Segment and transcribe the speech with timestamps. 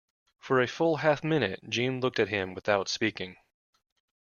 [0.39, 3.35] For a full half minute Jeanne looked at him without speaking.